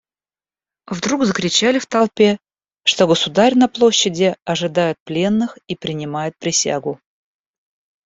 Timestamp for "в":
1.77-1.85